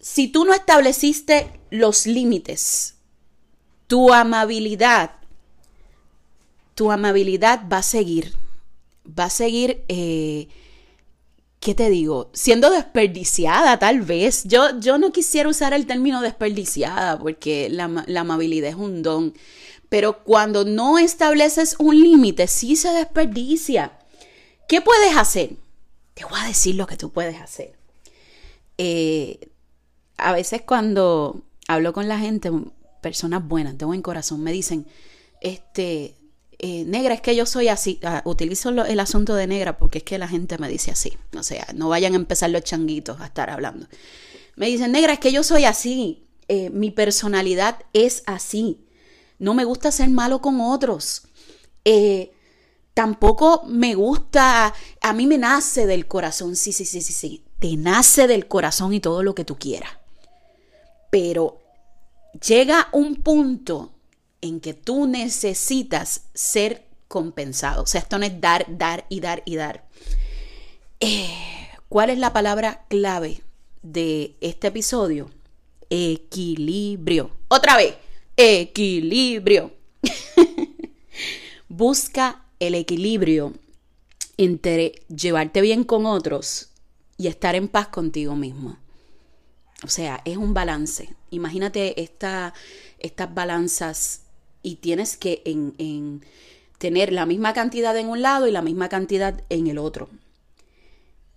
si 0.00 0.28
tú 0.28 0.44
no 0.44 0.52
estableciste 0.52 1.50
los 1.70 2.06
límites, 2.06 2.96
tu 3.86 4.12
amabilidad, 4.12 5.12
tu 6.74 6.90
amabilidad 6.90 7.62
va 7.72 7.78
a 7.78 7.82
seguir, 7.82 8.36
va 9.06 9.24
a 9.24 9.30
seguir 9.30 9.84
eh, 9.88 10.48
¿qué 11.64 11.74
te 11.74 11.88
digo? 11.88 12.30
Siendo 12.34 12.70
desperdiciada 12.70 13.78
tal 13.78 14.02
vez. 14.02 14.44
Yo, 14.44 14.78
yo 14.80 14.98
no 14.98 15.12
quisiera 15.12 15.48
usar 15.48 15.72
el 15.72 15.86
término 15.86 16.20
desperdiciada 16.20 17.18
porque 17.18 17.68
la, 17.70 17.84
amabilidad 18.20 18.68
es 18.68 18.76
un 18.76 19.02
don. 19.02 19.34
Pero 19.88 20.24
cuando 20.24 20.64
no 20.64 20.98
estableces 20.98 21.76
un 21.78 21.98
límite, 21.98 22.48
sí 22.48 22.76
se 22.76 22.90
desperdicia. 22.90 23.98
¿Qué 24.68 24.80
puedes 24.80 25.16
hacer? 25.16 25.56
Te 26.14 26.24
voy 26.24 26.38
a 26.40 26.46
decir 26.46 26.74
lo 26.76 26.86
que 26.86 26.96
tú 26.96 27.10
puedes 27.10 27.40
hacer. 27.40 27.74
Eh, 28.78 29.48
a 30.16 30.32
veces 30.32 30.62
cuando 30.62 31.42
hablo 31.68 31.92
con 31.92 32.08
la 32.08 32.18
gente, 32.18 32.50
personas 33.00 33.46
buenas, 33.46 33.76
de 33.78 33.84
buen 33.84 34.02
corazón, 34.02 34.42
me 34.42 34.52
dicen, 34.52 34.86
este, 35.40 36.16
eh, 36.58 36.84
negra, 36.86 37.14
es 37.14 37.20
que 37.20 37.36
yo 37.36 37.46
soy 37.46 37.68
así. 37.68 38.00
Ah, 38.02 38.22
utilizo 38.24 38.70
el 38.70 39.00
asunto 39.00 39.34
de 39.34 39.46
negra 39.46 39.76
porque 39.76 39.98
es 39.98 40.04
que 40.04 40.18
la 40.18 40.28
gente 40.28 40.58
me 40.58 40.68
dice 40.68 40.90
así. 40.90 41.12
O 41.36 41.42
sea, 41.42 41.66
no 41.74 41.88
vayan 41.88 42.14
a 42.14 42.16
empezar 42.16 42.50
los 42.50 42.62
changuitos 42.62 43.20
a 43.20 43.26
estar 43.26 43.50
hablando. 43.50 43.86
Me 44.56 44.66
dicen, 44.66 44.92
negra, 44.92 45.14
es 45.14 45.18
que 45.18 45.32
yo 45.32 45.42
soy 45.42 45.64
así. 45.64 46.26
Eh, 46.48 46.70
mi 46.70 46.90
personalidad 46.90 47.78
es 47.92 48.22
así. 48.26 48.86
No 49.38 49.54
me 49.54 49.64
gusta 49.64 49.90
ser 49.90 50.10
malo 50.10 50.40
con 50.40 50.60
otros. 50.60 51.22
Eh, 51.84 52.32
tampoco 52.94 53.64
me 53.66 53.94
gusta, 53.94 54.72
a 55.00 55.12
mí 55.12 55.26
me 55.26 55.36
nace 55.36 55.86
del 55.86 56.06
corazón. 56.06 56.56
Sí, 56.56 56.72
sí, 56.72 56.84
sí, 56.84 57.02
sí, 57.02 57.12
sí. 57.12 57.44
Te 57.58 57.76
nace 57.76 58.26
del 58.26 58.46
corazón 58.46 58.94
y 58.94 59.00
todo 59.00 59.22
lo 59.22 59.34
que 59.34 59.44
tú 59.44 59.56
quieras. 59.58 59.90
Pero 61.10 61.60
llega 62.46 62.88
un 62.92 63.16
punto 63.16 63.92
en 64.40 64.60
que 64.60 64.74
tú 64.74 65.06
necesitas 65.06 66.22
ser 66.34 66.86
compensado. 67.08 67.82
O 67.82 67.86
sea, 67.86 68.00
esto 68.00 68.18
no 68.18 68.24
es 68.24 68.40
dar, 68.40 68.64
dar 68.68 69.06
y 69.08 69.20
dar 69.20 69.42
y 69.44 69.56
dar. 69.56 69.84
Eh, 71.00 71.28
¿Cuál 71.88 72.10
es 72.10 72.18
la 72.18 72.32
palabra 72.32 72.84
clave 72.88 73.42
de 73.82 74.36
este 74.40 74.68
episodio? 74.68 75.30
Equilibrio. 75.90 77.30
Otra 77.48 77.76
vez, 77.76 77.94
equilibrio. 78.36 79.72
Busca 81.68 82.43
el 82.60 82.74
equilibrio 82.74 83.52
entre 84.36 84.92
llevarte 85.08 85.60
bien 85.60 85.84
con 85.84 86.06
otros 86.06 86.70
y 87.16 87.28
estar 87.28 87.54
en 87.54 87.68
paz 87.68 87.88
contigo 87.88 88.34
mismo. 88.34 88.78
O 89.82 89.88
sea, 89.88 90.20
es 90.24 90.36
un 90.36 90.54
balance. 90.54 91.14
Imagínate 91.30 92.02
esta, 92.02 92.54
estas 92.98 93.34
balanzas 93.34 94.22
y 94.62 94.76
tienes 94.76 95.16
que 95.16 95.42
en, 95.44 96.24
tener 96.78 97.12
la 97.12 97.26
misma 97.26 97.52
cantidad 97.52 97.96
en 97.96 98.08
un 98.08 98.22
lado 98.22 98.48
y 98.48 98.50
la 98.50 98.62
misma 98.62 98.88
cantidad 98.88 99.42
en 99.50 99.66
el 99.66 99.78
otro. 99.78 100.08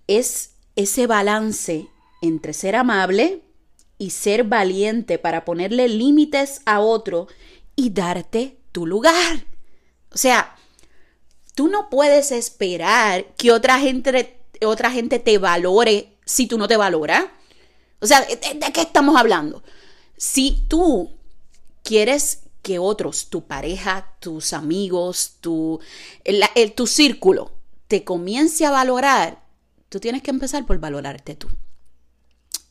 Es 0.08 0.52
ese 0.76 1.08
balance 1.08 1.88
entre 2.22 2.54
ser 2.54 2.76
amable 2.76 3.42
y 3.98 4.12
ser 4.12 4.44
valiente 4.46 5.20
para 5.20 5.44
ponerle 5.44 5.88
límites 5.90 6.62
a 6.66 6.80
otro 6.80 7.28
y 7.76 7.90
darte 7.90 8.58
tu 8.72 8.86
lugar. 8.86 9.46
O 10.12 10.18
sea, 10.18 10.57
tú 11.58 11.68
no 11.70 11.90
puedes 11.90 12.32
esperar 12.32 13.34
que 13.36 13.52
otra 13.52 13.80
gente, 13.80 14.38
otra 14.64 14.92
gente 14.92 15.18
te 15.18 15.40
valore 15.40 16.20
si 16.24 16.46
tú 16.46 16.60
no 16.60 16.68
te 16.68 16.78
valoras. 16.78 17.26
O 18.00 18.06
sea, 18.06 18.22
¿de, 18.22 18.72
qué 18.72 18.82
estamos 18.82 19.20
hablando? 19.20 19.64
Si 20.18 20.64
tú 20.68 21.18
quieres 21.82 22.44
que 22.62 22.78
otros, 22.78 23.30
tu 23.32 23.48
pareja, 23.48 24.14
tus 24.20 24.54
amigos, 24.54 25.38
tu, 25.42 25.80
tu 26.76 26.86
círculo, 26.86 27.52
te 27.88 28.04
comience 28.04 28.64
a 28.64 28.70
valorar, 28.70 29.44
tú 29.90 30.00
tienes 30.00 30.22
que 30.22 30.30
empezar 30.30 30.64
por 30.68 30.78
valorarte 30.78 31.34
tú. 31.34 31.48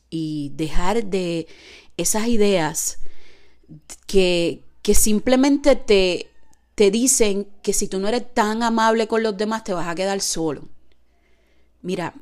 Y 0.09 0.53
dejar 0.55 1.03
de 1.03 1.45
esas 1.97 2.27
ideas 2.27 2.99
que, 4.05 4.63
que 4.81 4.95
simplemente 4.95 5.75
te, 5.75 6.31
te 6.77 6.91
dicen 6.91 7.47
que 7.63 7.73
si 7.73 7.87
tú 7.87 7.97
no 7.99 8.07
eres 8.07 8.31
tan 8.35 8.61
amable 8.61 9.07
con 9.07 9.23
los 9.23 9.35
demás 9.35 9.63
te 9.63 9.73
vas 9.73 9.87
a 9.87 9.95
quedar 9.95 10.21
solo. 10.21 10.69
Mira, 11.81 12.13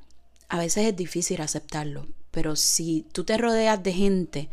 a 0.48 0.58
veces 0.58 0.86
es 0.86 0.96
difícil 0.96 1.42
aceptarlo, 1.42 2.08
pero 2.32 2.56
si 2.56 3.06
tú 3.12 3.26
te 3.26 3.38
rodeas 3.38 3.84
de 3.84 3.92
gente 3.92 4.50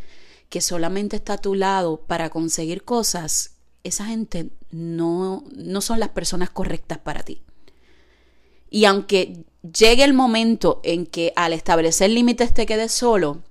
que 0.49 0.61
solamente 0.61 1.15
está 1.15 1.35
a 1.35 1.41
tu 1.41 1.55
lado 1.55 2.01
para 2.01 2.31
conseguir 2.31 2.83
cosas, 2.83 3.53
esa 3.85 4.07
gente 4.07 4.51
no, 4.73 5.45
no 5.55 5.81
son 5.81 6.01
las 6.01 6.09
personas 6.09 6.51
correctas 6.51 6.99
para 6.99 7.23
ti. 7.23 7.41
Y 8.71 8.87
aunque 8.87 9.45
llegue 9.63 10.03
el 10.03 10.15
momento 10.15 10.81
en 10.83 11.07
que 11.07 11.33
al 11.37 11.53
establecer 11.53 12.11
límites 12.11 12.53
te 12.53 12.67
quedes 12.67 12.91
solo, 12.91 13.45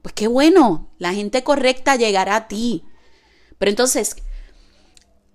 pues 0.00 0.14
qué 0.14 0.28
bueno, 0.28 0.88
la 0.96 1.12
gente 1.12 1.44
correcta 1.44 1.96
llegará 1.96 2.36
a 2.36 2.48
ti. 2.48 2.84
Pero 3.58 3.68
entonces, 3.68 4.16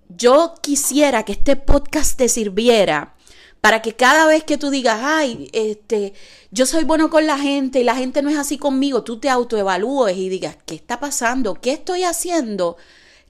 yo 0.08 0.54
quisiera 0.60 1.24
que 1.24 1.32
este 1.32 1.56
podcast 1.56 2.16
te 2.16 2.28
sirviera 2.28 3.14
para 3.60 3.82
que 3.82 3.94
cada 3.94 4.26
vez 4.26 4.44
que 4.44 4.58
tú 4.58 4.70
digas, 4.70 5.00
ay, 5.02 5.50
este, 5.52 6.14
yo 6.50 6.66
soy 6.66 6.84
bueno 6.84 7.10
con 7.10 7.26
la 7.26 7.38
gente 7.38 7.80
y 7.80 7.84
la 7.84 7.96
gente 7.96 8.22
no 8.22 8.30
es 8.30 8.36
así 8.36 8.58
conmigo, 8.58 9.02
tú 9.02 9.18
te 9.18 9.28
autoevalúes 9.28 10.16
y 10.16 10.28
digas, 10.28 10.56
¿qué 10.66 10.76
está 10.76 11.00
pasando? 11.00 11.54
¿Qué 11.54 11.72
estoy 11.72 12.04
haciendo? 12.04 12.76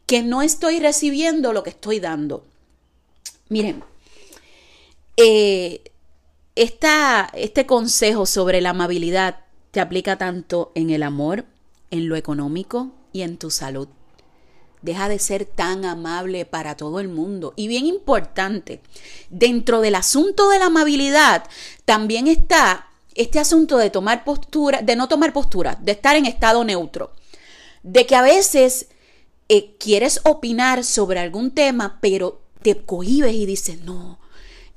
Que 0.04 0.23
no 0.23 0.42
estoy 0.42 0.78
recibiendo 0.78 1.52
lo 1.52 1.62
que 1.62 1.71
estoy 1.71 2.00
dando. 2.00 2.45
Miren, 3.49 3.83
eh, 5.16 5.85
este 6.54 7.66
consejo 7.66 8.26
sobre 8.26 8.61
la 8.61 8.71
amabilidad 8.71 9.40
te 9.71 9.80
aplica 9.80 10.18
tanto 10.18 10.73
en 10.75 10.90
el 10.90 11.02
amor, 11.02 11.47
en 11.90 12.09
lo 12.09 12.16
económico 12.16 12.92
y 13.12 13.23
en 13.23 13.38
tu 13.38 13.50
salud. 13.50 13.88
Deja 14.87 15.09
de 15.09 15.19
ser 15.19 15.45
tan 15.47 15.85
amable 15.85 16.47
para 16.47 16.76
todo 16.76 17.00
el 17.00 17.09
mundo. 17.09 17.55
Y 17.57 17.66
bien 17.66 17.87
importante, 17.87 18.81
dentro 19.31 19.81
del 19.81 19.97
asunto 19.97 20.49
de 20.49 20.61
la 20.61 20.66
amabilidad 20.66 21.43
también 21.85 22.28
está 22.28 22.87
este 23.16 23.40
asunto 23.40 23.78
de 23.78 23.90
tomar 23.90 24.23
postura, 24.23 24.83
de 24.83 24.95
no 24.95 25.09
tomar 25.09 25.33
postura, 25.33 25.76
de 25.83 25.90
estar 25.90 26.14
en 26.14 26.25
estado 26.25 26.62
neutro. 26.62 27.11
De 27.83 28.07
que 28.07 28.14
a 28.14 28.23
veces 28.23 28.87
eh, 29.49 29.75
quieres 29.81 30.21
opinar 30.23 30.85
sobre 30.85 31.19
algún 31.19 31.50
tema, 31.50 31.99
pero 32.00 32.40
te 32.62 32.76
cohibes 32.76 33.35
y 33.35 33.45
dices, 33.45 33.81
no, 33.81 34.21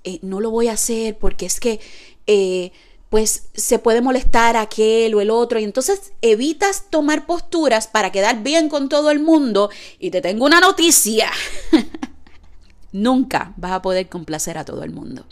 eh, 0.03 0.17
no 0.23 0.39
lo 0.39 0.49
voy 0.49 0.69
a 0.69 0.73
hacer 0.73 1.19
porque 1.19 1.45
es 1.45 1.59
que 1.59 1.79
eh, 2.25 2.71
pues 3.09 3.49
se 3.55 3.79
puede 3.79 4.01
molestar 4.01 4.55
aquel 4.55 5.15
o 5.15 5.21
el 5.21 5.31
otro 5.31 5.59
y 5.59 5.63
entonces 5.63 6.13
evitas 6.21 6.85
tomar 6.89 7.25
posturas 7.25 7.87
para 7.87 8.11
quedar 8.11 8.43
bien 8.43 8.69
con 8.69 8.87
todo 8.87 9.09
el 9.09 9.19
mundo 9.19 9.69
y 9.99 10.11
te 10.11 10.21
tengo 10.21 10.45
una 10.45 10.59
noticia. 10.59 11.31
Nunca 12.91 13.53
vas 13.57 13.71
a 13.71 13.81
poder 13.81 14.09
complacer 14.09 14.57
a 14.57 14.65
todo 14.65 14.83
el 14.83 14.91
mundo. 14.91 15.25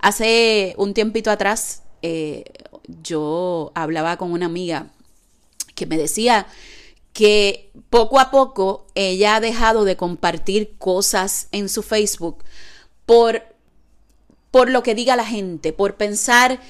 Hace 0.00 0.74
un 0.76 0.92
tiempito 0.92 1.30
atrás, 1.30 1.82
eh, 2.02 2.44
yo 3.02 3.72
hablaba 3.74 4.16
con 4.16 4.32
una 4.32 4.46
amiga 4.46 4.88
que 5.74 5.86
me 5.86 5.96
decía 5.96 6.46
que 7.12 7.70
poco 7.90 8.18
a 8.18 8.30
poco 8.30 8.86
ella 8.94 9.36
ha 9.36 9.40
dejado 9.40 9.84
de 9.84 9.96
compartir 9.96 10.74
cosas 10.78 11.48
en 11.52 11.68
su 11.68 11.82
Facebook 11.82 12.44
por, 13.06 13.42
por 14.54 14.70
lo 14.70 14.84
que 14.84 14.94
diga 14.94 15.16
la 15.16 15.26
gente, 15.26 15.72
por 15.72 15.96
pensar 15.96 16.60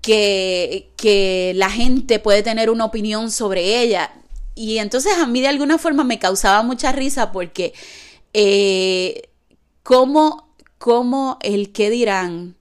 que, 0.00 0.90
que 0.96 1.52
la 1.56 1.68
gente 1.68 2.18
puede 2.18 2.42
tener 2.42 2.70
una 2.70 2.86
opinión 2.86 3.30
sobre 3.30 3.82
ella. 3.82 4.14
Y 4.54 4.78
entonces 4.78 5.12
a 5.18 5.26
mí 5.26 5.42
de 5.42 5.48
alguna 5.48 5.76
forma 5.76 6.04
me 6.04 6.18
causaba 6.18 6.62
mucha 6.62 6.90
risa 6.90 7.32
porque 7.32 7.74
eh, 8.32 9.28
¿cómo, 9.82 10.54
¿cómo, 10.78 11.36
el 11.42 11.70
que 11.72 11.90
dirán 11.90 12.56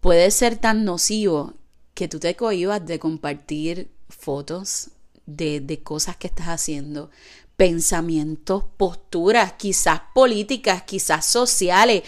puede 0.00 0.30
ser 0.30 0.56
tan 0.56 0.84
nocivo 0.84 1.54
que 1.94 2.06
tú 2.06 2.20
te 2.20 2.36
cohibas 2.36 2.84
de 2.84 2.98
compartir 2.98 3.88
fotos 4.10 4.90
de, 5.24 5.60
de 5.60 5.82
cosas 5.82 6.18
que 6.18 6.26
estás 6.26 6.48
haciendo, 6.48 7.08
pensamientos, 7.56 8.64
posturas, 8.76 9.54
quizás 9.54 10.02
políticas, 10.14 10.82
quizás 10.82 11.24
sociales, 11.24 12.02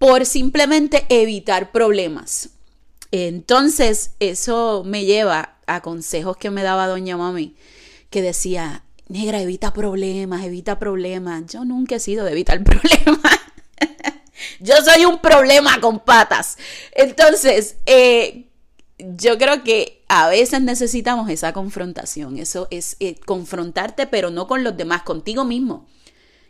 por 0.00 0.24
simplemente 0.24 1.04
evitar 1.10 1.72
problemas. 1.72 2.48
Entonces, 3.12 4.12
eso 4.18 4.82
me 4.82 5.04
lleva 5.04 5.58
a 5.66 5.82
consejos 5.82 6.38
que 6.38 6.48
me 6.48 6.62
daba 6.62 6.86
doña 6.86 7.18
mami, 7.18 7.54
que 8.08 8.22
decía, 8.22 8.82
negra, 9.08 9.42
evita 9.42 9.74
problemas, 9.74 10.42
evita 10.42 10.78
problemas. 10.78 11.44
Yo 11.52 11.66
nunca 11.66 11.96
he 11.96 12.00
sido 12.00 12.24
de 12.24 12.32
evitar 12.32 12.64
problemas. 12.64 13.40
Yo 14.58 14.76
soy 14.82 15.04
un 15.04 15.20
problema 15.20 15.78
con 15.82 16.00
patas. 16.00 16.56
Entonces, 16.92 17.76
eh, 17.84 18.46
yo 18.96 19.36
creo 19.36 19.62
que 19.64 20.02
a 20.08 20.30
veces 20.30 20.62
necesitamos 20.62 21.28
esa 21.28 21.52
confrontación. 21.52 22.38
Eso 22.38 22.68
es 22.70 22.96
eh, 23.00 23.16
confrontarte, 23.26 24.06
pero 24.06 24.30
no 24.30 24.46
con 24.46 24.64
los 24.64 24.78
demás, 24.78 25.02
contigo 25.02 25.44
mismo. 25.44 25.86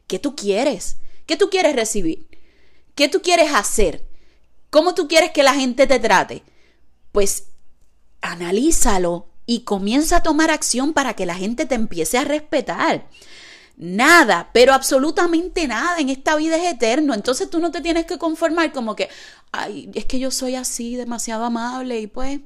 ¿Qué 0.07 0.21
tú 0.21 0.37
quieres? 0.37 0.99
¿Qué 1.27 1.37
tú 1.37 1.51
quieres 1.51 1.75
recibir? 1.75 2.30
¿Qué 3.01 3.09
tú 3.09 3.23
quieres 3.23 3.55
hacer? 3.55 4.05
¿Cómo 4.69 4.95
tú 4.95 5.09
quieres 5.09 5.31
que 5.31 5.43
la 5.43 5.55
gente 5.55 5.87
te 5.87 5.99
trate? 5.99 6.43
Pues 7.13 7.45
analízalo 8.21 9.27
y 9.47 9.61
comienza 9.61 10.17
a 10.17 10.23
tomar 10.23 10.51
acción 10.51 10.93
para 10.93 11.15
que 11.15 11.25
la 11.25 11.35
gente 11.35 11.65
te 11.65 11.77
empiece 11.77 12.19
a 12.19 12.25
respetar. 12.25 13.09
Nada, 13.79 14.51
pero 14.53 14.75
absolutamente 14.75 15.67
nada 15.67 15.99
en 15.99 16.11
esta 16.11 16.37
vida 16.37 16.59
es 16.59 16.75
eterno. 16.75 17.15
Entonces 17.15 17.49
tú 17.49 17.59
no 17.59 17.71
te 17.71 17.81
tienes 17.81 18.05
que 18.05 18.19
conformar 18.19 18.71
como 18.71 18.95
que, 18.95 19.09
ay, 19.51 19.91
es 19.95 20.05
que 20.05 20.19
yo 20.19 20.31
soy 20.31 20.57
así, 20.57 20.97
demasiado 20.97 21.47
amable 21.47 22.01
y 22.01 22.07
pues 22.07 22.41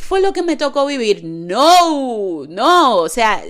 fue 0.00 0.20
lo 0.20 0.32
que 0.32 0.42
me 0.42 0.56
tocó 0.56 0.84
vivir. 0.84 1.22
No, 1.22 2.44
no, 2.48 2.96
o 2.96 3.08
sea, 3.08 3.40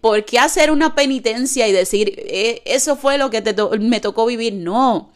¿por 0.00 0.24
qué 0.24 0.40
hacer 0.40 0.72
una 0.72 0.96
penitencia 0.96 1.68
y 1.68 1.72
decir, 1.72 2.14
eh, 2.16 2.62
eso 2.64 2.96
fue 2.96 3.16
lo 3.16 3.30
que 3.30 3.40
me 3.78 4.00
tocó 4.00 4.26
vivir? 4.26 4.54
No, 4.54 5.12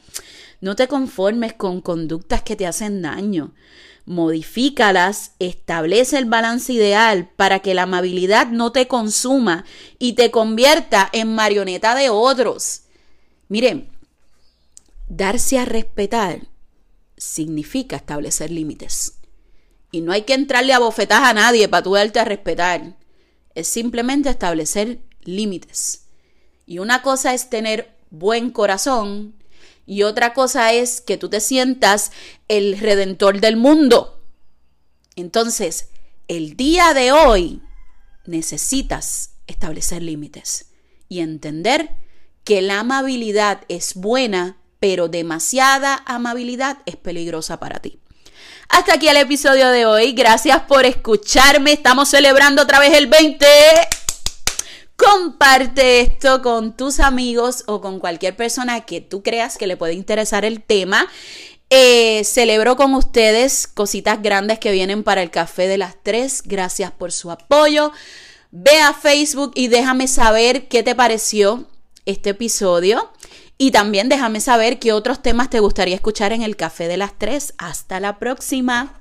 no 0.64 0.76
te 0.76 0.88
conformes 0.88 1.52
con 1.52 1.80
conductas 1.80 2.42
que 2.42 2.56
te 2.56 2.66
hacen 2.66 3.02
daño 3.02 3.52
modifícalas, 4.06 5.32
establece 5.38 6.18
el 6.18 6.26
balance 6.26 6.72
ideal 6.72 7.30
para 7.36 7.60
que 7.60 7.74
la 7.74 7.82
amabilidad 7.82 8.48
no 8.48 8.72
te 8.72 8.86
consuma 8.86 9.64
y 9.98 10.12
te 10.12 10.30
convierta 10.30 11.08
en 11.12 11.34
marioneta 11.34 11.94
de 11.94 12.10
otros. 12.10 12.82
Miren, 13.48 13.88
darse 15.08 15.58
a 15.58 15.64
respetar 15.64 16.46
significa 17.16 17.96
establecer 17.96 18.50
límites. 18.50 19.18
Y 19.90 20.00
no 20.00 20.12
hay 20.12 20.22
que 20.22 20.34
entrarle 20.34 20.72
a 20.72 20.80
bofetas 20.80 21.22
a 21.22 21.32
nadie 21.32 21.68
para 21.68 21.82
tú 21.82 21.94
darte 21.94 22.18
a 22.18 22.24
respetar. 22.24 22.96
Es 23.54 23.68
simplemente 23.68 24.28
establecer 24.28 24.98
límites. 25.22 26.06
Y 26.66 26.78
una 26.78 27.00
cosa 27.02 27.32
es 27.32 27.48
tener 27.48 27.96
buen 28.10 28.50
corazón 28.50 29.34
y 29.86 30.02
otra 30.02 30.32
cosa 30.32 30.72
es 30.72 31.00
que 31.00 31.16
tú 31.16 31.28
te 31.28 31.40
sientas 31.40 32.12
el 32.48 32.78
redentor 32.78 33.40
del 33.40 33.56
mundo. 33.56 34.22
Entonces, 35.16 35.88
el 36.28 36.56
día 36.56 36.94
de 36.94 37.12
hoy 37.12 37.62
necesitas 38.24 39.30
establecer 39.46 40.02
límites 40.02 40.70
y 41.08 41.20
entender 41.20 41.90
que 42.44 42.62
la 42.62 42.80
amabilidad 42.80 43.62
es 43.68 43.94
buena, 43.94 44.58
pero 44.80 45.08
demasiada 45.08 46.02
amabilidad 46.06 46.78
es 46.86 46.96
peligrosa 46.96 47.60
para 47.60 47.80
ti. 47.80 48.00
Hasta 48.68 48.94
aquí 48.94 49.08
el 49.08 49.16
episodio 49.18 49.68
de 49.68 49.86
hoy. 49.86 50.12
Gracias 50.12 50.60
por 50.62 50.86
escucharme. 50.86 51.72
Estamos 51.72 52.08
celebrando 52.08 52.62
otra 52.62 52.80
vez 52.80 52.94
el 52.94 53.06
20. 53.06 53.46
Comparte 54.96 56.00
esto 56.00 56.40
con 56.40 56.76
tus 56.76 57.00
amigos 57.00 57.64
o 57.66 57.80
con 57.80 57.98
cualquier 57.98 58.36
persona 58.36 58.82
que 58.82 59.00
tú 59.00 59.22
creas 59.22 59.58
que 59.58 59.66
le 59.66 59.76
puede 59.76 59.94
interesar 59.94 60.44
el 60.44 60.62
tema. 60.62 61.08
Eh, 61.70 62.22
celebro 62.24 62.76
con 62.76 62.94
ustedes 62.94 63.66
cositas 63.66 64.22
grandes 64.22 64.60
que 64.60 64.70
vienen 64.70 65.02
para 65.02 65.22
el 65.22 65.30
café 65.30 65.66
de 65.66 65.78
las 65.78 65.96
tres. 66.02 66.42
Gracias 66.44 66.92
por 66.92 67.10
su 67.10 67.30
apoyo. 67.30 67.90
Ve 68.52 68.80
a 68.80 68.94
Facebook 68.94 69.50
y 69.56 69.66
déjame 69.66 70.06
saber 70.06 70.68
qué 70.68 70.84
te 70.84 70.94
pareció 70.94 71.66
este 72.06 72.30
episodio. 72.30 73.10
Y 73.58 73.72
también 73.72 74.08
déjame 74.08 74.40
saber 74.40 74.78
qué 74.78 74.92
otros 74.92 75.22
temas 75.22 75.50
te 75.50 75.60
gustaría 75.60 75.96
escuchar 75.96 76.32
en 76.32 76.42
el 76.42 76.56
café 76.56 76.86
de 76.86 76.96
las 76.96 77.18
tres. 77.18 77.54
Hasta 77.58 77.98
la 77.98 78.18
próxima. 78.20 79.00